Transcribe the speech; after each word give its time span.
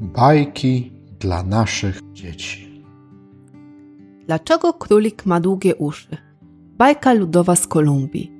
Bajki 0.00 0.92
dla 1.20 1.42
naszych 1.42 2.00
dzieci. 2.12 2.84
Dlaczego 4.26 4.72
królik 4.72 5.26
ma 5.26 5.40
długie 5.40 5.76
uszy? 5.76 6.16
Bajka 6.78 7.12
ludowa 7.12 7.56
z 7.56 7.66
Kolumbii. 7.66 8.32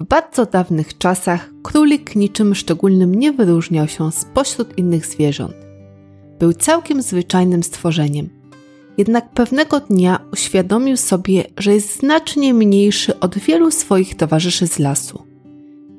W 0.00 0.04
bardzo 0.04 0.46
dawnych 0.46 0.98
czasach 0.98 1.50
królik 1.62 2.16
niczym 2.16 2.54
szczególnym 2.54 3.14
nie 3.14 3.32
wyróżniał 3.32 3.88
się 3.88 4.12
spośród 4.12 4.78
innych 4.78 5.06
zwierząt. 5.06 5.54
Był 6.38 6.52
całkiem 6.52 7.02
zwyczajnym 7.02 7.62
stworzeniem. 7.62 8.28
Jednak 8.98 9.30
pewnego 9.30 9.80
dnia 9.80 10.20
uświadomił 10.32 10.96
sobie, 10.96 11.44
że 11.58 11.74
jest 11.74 11.98
znacznie 11.98 12.54
mniejszy 12.54 13.20
od 13.20 13.38
wielu 13.38 13.70
swoich 13.70 14.14
towarzyszy 14.14 14.66
z 14.66 14.78
lasu. 14.78 15.22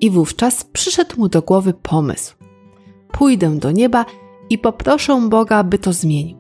I 0.02 0.10
wówczas 0.10 0.64
przyszedł 0.64 1.18
mu 1.18 1.30
do 1.30 1.42
głowy 1.42 1.74
pomysł. 1.74 2.47
Pójdę 3.18 3.60
do 3.60 3.72
nieba 3.72 4.06
i 4.50 4.58
poproszę 4.58 5.22
Boga, 5.30 5.64
by 5.64 5.78
to 5.78 5.94
zmienił. 5.94 6.38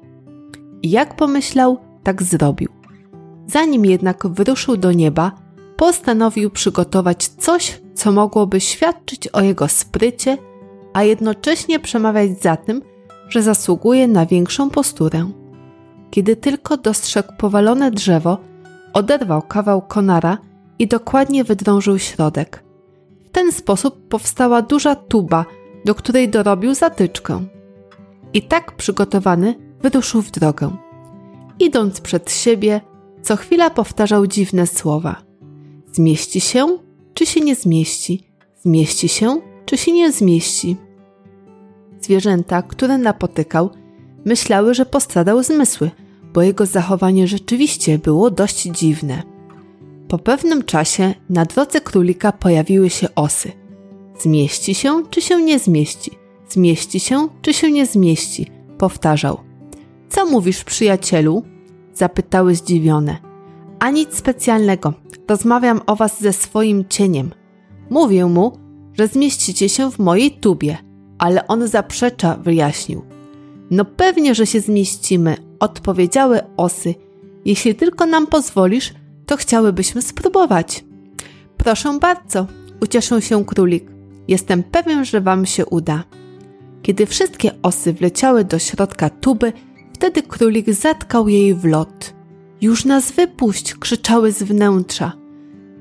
I 0.83 0.89
jak 0.89 1.15
pomyślał, 1.15 1.77
tak 2.03 2.23
zrobił. 2.23 2.69
Zanim 3.47 3.85
jednak 3.85 4.27
wyruszył 4.27 4.77
do 4.77 4.91
nieba, 4.91 5.31
postanowił 5.77 6.49
przygotować 6.49 7.27
coś, 7.27 7.81
co 7.95 8.11
mogłoby 8.11 8.61
świadczyć 8.61 9.27
o 9.27 9.41
jego 9.41 9.67
sprycie, 9.67 10.37
a 10.93 11.03
jednocześnie 11.03 11.79
przemawiać 11.79 12.41
za 12.41 12.55
tym, 12.55 12.81
że 13.29 13.41
zasługuje 13.41 14.07
na 14.07 14.25
większą 14.25 14.69
posturę. 14.69 15.31
Kiedy 16.11 16.35
tylko 16.35 16.77
dostrzegł 16.77 17.33
powalone 17.37 17.91
drzewo, 17.91 18.37
oderwał 18.93 19.41
kawał 19.41 19.81
konara 19.81 20.37
i 20.79 20.87
dokładnie 20.87 21.43
wydrążył 21.43 21.99
środek. 21.99 22.63
W 23.25 23.29
ten 23.29 23.51
sposób 23.51 24.07
powstała 24.07 24.61
duża 24.61 24.95
tuba, 24.95 25.45
do 25.87 25.95
której 25.95 26.29
dorobił 26.29 26.73
zatyczkę. 26.73 27.45
I 28.33 28.41
tak 28.41 28.75
przygotowany 28.75 29.55
wyruszył 29.81 30.21
w 30.21 30.31
drogę. 30.31 30.77
Idąc 31.59 32.01
przed 32.01 32.31
siebie, 32.31 32.81
co 33.21 33.35
chwila 33.35 33.69
powtarzał 33.69 34.27
dziwne 34.27 34.67
słowa. 34.67 35.15
Zmieści 35.91 36.41
się, 36.41 36.77
czy 37.13 37.25
się 37.25 37.41
nie 37.41 37.55
zmieści? 37.55 38.23
Zmieści 38.61 39.09
się, 39.09 39.41
czy 39.65 39.77
się 39.77 39.91
nie 39.91 40.11
zmieści? 40.11 40.77
Zwierzęta, 42.01 42.61
które 42.61 42.97
napotykał, 42.97 43.69
myślały, 44.25 44.73
że 44.73 44.85
postradał 44.85 45.43
zmysły, 45.43 45.91
bo 46.33 46.41
jego 46.41 46.65
zachowanie 46.65 47.27
rzeczywiście 47.27 47.99
było 47.99 48.31
dość 48.31 48.63
dziwne. 48.63 49.23
Po 50.07 50.17
pewnym 50.17 50.63
czasie 50.63 51.13
na 51.29 51.45
drodze 51.45 51.81
królika 51.81 52.31
pojawiły 52.31 52.89
się 52.89 53.07
osy. 53.15 53.66
Zmieści 54.19 54.75
się, 54.75 55.03
czy 55.09 55.21
się 55.21 55.41
nie 55.41 55.59
zmieści? 55.59 56.11
Zmieści 56.49 56.99
się, 56.99 57.27
czy 57.41 57.53
się 57.53 57.71
nie 57.71 57.85
zmieści? 57.85 58.51
Powtarzał. 58.77 59.39
Co 60.09 60.25
mówisz, 60.25 60.63
przyjacielu? 60.63 61.43
Zapytały 61.93 62.55
zdziwione. 62.55 63.17
A 63.79 63.89
nic 63.89 64.17
specjalnego. 64.17 64.93
Rozmawiam 65.27 65.81
o 65.85 65.95
was 65.95 66.21
ze 66.21 66.33
swoim 66.33 66.85
cieniem. 66.89 67.31
Mówię 67.89 68.25
mu, 68.25 68.51
że 68.93 69.07
zmieścicie 69.07 69.69
się 69.69 69.91
w 69.91 69.99
mojej 69.99 70.31
tubie, 70.31 70.77
ale 71.17 71.47
on 71.47 71.67
zaprzecza, 71.67 72.37
wyjaśnił. 72.37 73.01
No 73.71 73.85
pewnie, 73.85 74.35
że 74.35 74.45
się 74.45 74.59
zmieścimy, 74.59 75.37
odpowiedziały 75.59 76.39
osy. 76.57 76.95
Jeśli 77.45 77.75
tylko 77.75 78.05
nam 78.05 78.27
pozwolisz, 78.27 78.93
to 79.25 79.37
chciałybyśmy 79.37 80.01
spróbować. 80.01 80.85
Proszę 81.57 81.97
bardzo, 82.01 82.47
ucieszył 82.81 83.21
się 83.21 83.45
królik. 83.45 83.96
Jestem 84.27 84.63
pewien, 84.63 85.05
że 85.05 85.21
wam 85.21 85.45
się 85.45 85.65
uda. 85.65 86.03
Kiedy 86.81 87.05
wszystkie 87.05 87.51
osy 87.61 87.93
wleciały 87.93 88.43
do 88.43 88.59
środka 88.59 89.09
tuby, 89.09 89.53
wtedy 89.93 90.21
królik 90.21 90.73
zatkał 90.73 91.29
jej 91.29 91.53
w 91.53 91.65
lot. 91.65 92.13
Już 92.61 92.85
nas 92.85 93.11
wypuść, 93.11 93.73
krzyczały 93.73 94.31
z 94.31 94.43
wnętrza. 94.43 95.13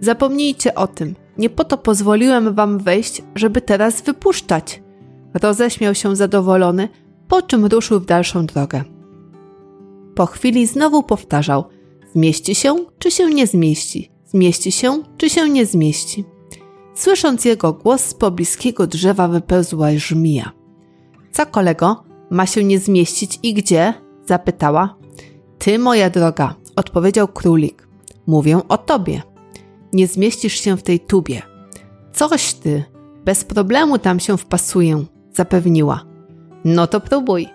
Zapomnijcie 0.01 0.75
o 0.75 0.87
tym, 0.87 1.15
nie 1.39 1.51
po 1.51 1.65
to 1.65 1.79
pozwoliłem 1.79 2.55
wam 2.55 2.79
wejść, 2.79 3.23
żeby 3.35 3.61
teraz 3.61 4.03
wypuszczać. 4.03 4.83
Roześmiał 5.35 5.95
się 5.95 6.17
zadowolony, 6.17 6.89
po 7.29 7.43
czym 7.43 7.67
ruszył 7.67 8.01
w 8.01 8.07
dalszą 8.07 8.47
drogę. 8.47 8.85
Po 10.15 10.27
chwili 10.27 10.67
znowu 10.67 11.03
powtarzał: 11.03 11.65
Zmieści 12.13 12.55
się, 12.55 12.77
czy 12.99 13.11
się 13.11 13.27
nie 13.27 13.47
zmieści? 13.47 14.11
Zmieści 14.25 14.73
się, 14.73 15.03
czy 15.17 15.31
się 15.31 15.49
nie 15.49 15.67
zmieści? 15.67 16.25
Słysząc 16.97 17.45
jego 17.45 17.73
głos 17.73 18.01
z 18.05 18.15
pobliskiego 18.15 18.87
drzewa 18.87 19.29
wypełzła 19.29 19.89
żmija. 19.97 20.53
Co 21.33 21.47
kolego, 21.47 22.05
ma 22.31 22.47
się 22.47 22.65
nie 22.65 22.79
zmieścić 22.79 23.39
i 23.43 23.55
gdzie? 23.55 23.95
zapytała. 24.27 24.97
Ty, 25.59 25.79
moja 25.79 26.11
droga, 26.11 26.55
odpowiedział 26.77 27.29
królik. 27.29 27.89
Mówię 28.27 28.61
o 28.69 28.79
tobie. 28.79 29.23
Nie 29.93 30.07
zmieścisz 30.07 30.61
się 30.61 30.77
w 30.77 30.83
tej 30.83 31.01
tubie. 31.01 31.43
Coś 32.13 32.55
ty, 32.55 32.85
bez 33.25 33.45
problemu 33.45 33.99
tam 33.99 34.21
się 34.21 34.39
wpasuję, 34.39 35.05
zapewniła. 35.33 36.05
No 36.65 36.87
to 36.87 37.01
próbuj. 37.01 37.49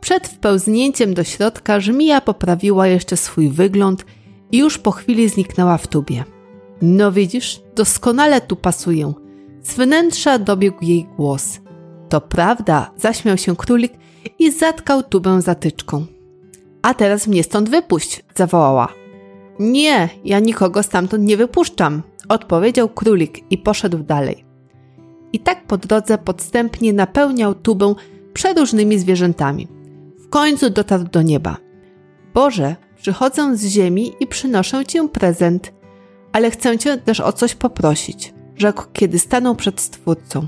Przed 0.00 0.28
wpełznięciem 0.28 1.14
do 1.14 1.24
środka 1.24 1.80
żmija 1.80 2.20
poprawiła 2.20 2.86
jeszcze 2.86 3.16
swój 3.16 3.48
wygląd 3.48 4.06
i 4.52 4.58
już 4.58 4.78
po 4.78 4.90
chwili 4.90 5.28
zniknęła 5.28 5.78
w 5.78 5.86
tubie. 5.86 6.24
No 6.86 7.12
widzisz, 7.12 7.62
doskonale 7.74 8.40
tu 8.40 8.56
pasuję. 8.56 9.12
Z 9.62 9.74
wnętrza 9.74 10.38
dobiegł 10.38 10.84
jej 10.84 11.06
głos. 11.16 11.60
To 12.08 12.20
prawda, 12.20 12.90
zaśmiał 12.96 13.36
się 13.36 13.56
królik 13.56 13.92
i 14.38 14.52
zatkał 14.52 15.02
tubę 15.02 15.42
zatyczką. 15.42 16.06
A 16.82 16.94
teraz 16.94 17.26
mnie 17.26 17.42
stąd 17.42 17.70
wypuść, 17.70 18.24
zawołała. 18.34 18.88
Nie, 19.58 20.08
ja 20.24 20.38
nikogo 20.38 20.82
stamtąd 20.82 21.24
nie 21.24 21.36
wypuszczam, 21.36 22.02
odpowiedział 22.28 22.88
królik 22.88 23.52
i 23.52 23.58
poszedł 23.58 23.98
dalej. 23.98 24.44
I 25.32 25.40
tak 25.40 25.66
po 25.66 25.78
drodze 25.78 26.18
podstępnie 26.18 26.92
napełniał 26.92 27.54
tubę 27.54 27.94
przeróżnymi 28.32 28.98
zwierzętami. 28.98 29.68
W 30.18 30.28
końcu 30.28 30.70
dotarł 30.70 31.04
do 31.04 31.22
nieba. 31.22 31.56
Boże, 32.34 32.76
przychodzę 32.96 33.56
z 33.56 33.66
ziemi 33.66 34.12
i 34.20 34.26
przynoszę 34.26 34.86
Ci 34.86 34.98
prezent, 35.12 35.72
ale 36.34 36.50
chcę 36.50 36.78
Cię 36.78 36.96
też 36.96 37.20
o 37.20 37.32
coś 37.32 37.54
poprosić, 37.54 38.34
rzekł, 38.56 38.84
kiedy 38.92 39.18
stanął 39.18 39.54
przed 39.56 39.80
Stwórcą. 39.80 40.46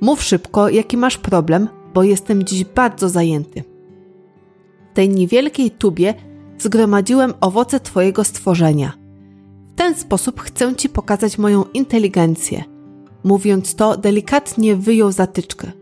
Mów 0.00 0.22
szybko, 0.22 0.68
jaki 0.68 0.96
masz 0.96 1.18
problem, 1.18 1.68
bo 1.94 2.02
jestem 2.02 2.42
dziś 2.42 2.64
bardzo 2.64 3.08
zajęty. 3.08 3.64
W 4.90 4.94
tej 4.94 5.08
niewielkiej 5.08 5.70
tubie 5.70 6.14
zgromadziłem 6.58 7.34
owoce 7.40 7.80
Twojego 7.80 8.24
stworzenia. 8.24 8.92
W 9.72 9.74
ten 9.74 9.94
sposób 9.94 10.40
chcę 10.40 10.74
Ci 10.76 10.88
pokazać 10.88 11.38
moją 11.38 11.64
inteligencję. 11.74 12.64
Mówiąc 13.24 13.74
to, 13.74 13.96
delikatnie 13.96 14.76
wyjął 14.76 15.12
zatyczkę. 15.12 15.72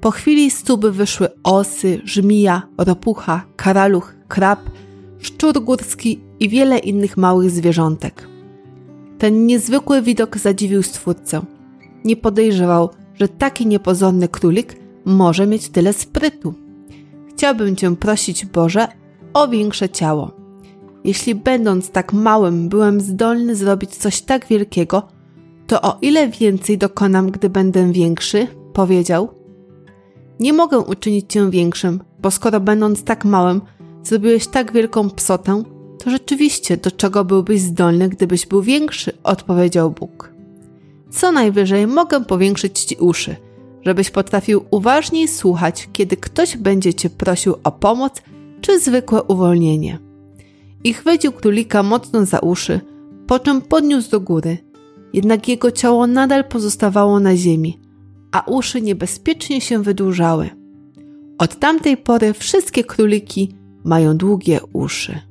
Po 0.00 0.10
chwili 0.10 0.50
z 0.50 0.62
tuby 0.62 0.92
wyszły 0.92 1.28
osy, 1.42 2.00
żmija, 2.04 2.62
ropucha, 2.78 3.42
karaluch, 3.56 4.14
krab, 4.28 4.60
szczur 5.18 5.64
górski 5.64 6.20
i 6.40 6.48
wiele 6.48 6.78
innych 6.78 7.16
małych 7.16 7.50
zwierzątek. 7.50 8.29
Ten 9.20 9.46
niezwykły 9.46 10.02
widok 10.02 10.38
zadziwił 10.38 10.82
stwórcę. 10.82 11.40
Nie 12.04 12.16
podejrzewał, 12.16 12.90
że 13.14 13.28
taki 13.28 13.66
niepozorny 13.66 14.28
królik 14.28 14.76
może 15.04 15.46
mieć 15.46 15.68
tyle 15.68 15.92
sprytu. 15.92 16.54
Chciałbym 17.30 17.76
Cię 17.76 17.96
prosić, 17.96 18.46
Boże, 18.46 18.88
o 19.34 19.48
większe 19.48 19.88
ciało. 19.88 20.30
Jeśli 21.04 21.34
będąc 21.34 21.90
tak 21.90 22.12
małym 22.12 22.68
byłem 22.68 23.00
zdolny 23.00 23.54
zrobić 23.56 23.96
coś 23.96 24.20
tak 24.20 24.46
wielkiego, 24.46 25.02
to 25.66 25.82
o 25.82 25.98
ile 26.02 26.28
więcej 26.28 26.78
dokonam, 26.78 27.30
gdy 27.30 27.50
będę 27.50 27.92
większy, 27.92 28.46
powiedział. 28.72 29.28
Nie 30.40 30.52
mogę 30.52 30.78
uczynić 30.78 31.32
cię 31.32 31.50
większym, 31.50 32.00
bo 32.22 32.30
skoro 32.30 32.60
będąc 32.60 33.04
tak 33.04 33.24
małym, 33.24 33.60
zrobiłeś 34.02 34.46
tak 34.46 34.72
wielką 34.72 35.10
psotę, 35.10 35.62
to 36.04 36.10
rzeczywiście 36.10 36.76
do 36.76 36.90
czego 36.90 37.24
byłbyś 37.24 37.60
zdolny, 37.60 38.08
gdybyś 38.08 38.46
był 38.46 38.62
większy, 38.62 39.12
odpowiedział 39.22 39.90
Bóg. 39.90 40.32
Co 41.10 41.32
najwyżej 41.32 41.86
mogę 41.86 42.24
powiększyć 42.24 42.80
ci 42.80 42.96
uszy, 42.96 43.36
żebyś 43.86 44.10
potrafił 44.10 44.64
uważniej 44.70 45.28
słuchać, 45.28 45.88
kiedy 45.92 46.16
ktoś 46.16 46.56
będzie 46.56 46.94
cię 46.94 47.10
prosił 47.10 47.54
o 47.64 47.72
pomoc 47.72 48.22
czy 48.60 48.80
zwykłe 48.80 49.22
uwolnienie. 49.22 49.98
I 50.84 50.94
chwycił 50.94 51.32
królika 51.32 51.82
mocno 51.82 52.26
za 52.26 52.38
uszy, 52.38 52.80
po 53.26 53.38
czym 53.38 53.60
podniósł 53.60 54.10
do 54.10 54.20
góry. 54.20 54.58
Jednak 55.12 55.48
jego 55.48 55.70
ciało 55.70 56.06
nadal 56.06 56.44
pozostawało 56.44 57.20
na 57.20 57.36
ziemi, 57.36 57.78
a 58.32 58.40
uszy 58.46 58.82
niebezpiecznie 58.82 59.60
się 59.60 59.82
wydłużały. 59.82 60.50
Od 61.38 61.58
tamtej 61.58 61.96
pory 61.96 62.32
wszystkie 62.32 62.84
króliki 62.84 63.54
mają 63.84 64.16
długie 64.16 64.60
uszy. 64.72 65.29